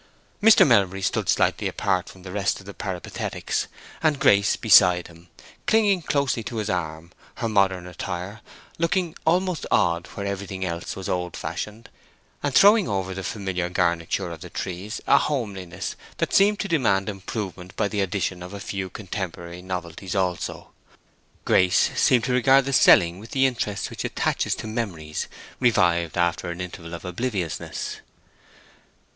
[0.41, 0.65] Mr.
[0.65, 3.67] Melbury stood slightly apart from the rest of the Peripatetics,
[4.01, 5.27] and Grace beside him,
[5.67, 8.41] clinging closely to his arm, her modern attire
[8.79, 11.87] looking almost odd where everything else was old fashioned,
[12.41, 17.07] and throwing over the familiar garniture of the trees a homeliness that seemed to demand
[17.07, 20.71] improvement by the addition of a few contemporary novelties also.
[21.45, 25.27] Grace seemed to regard the selling with the interest which attaches to memories
[25.59, 27.97] revived after an interval of obliviousness.